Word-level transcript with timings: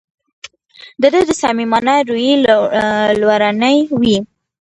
د 1.01 1.03
ده 1.13 1.19
د 1.29 1.31
صمیمانه 1.41 1.95
رویې 2.09 2.33
لورونې 3.21 3.75
وې. 3.99 4.17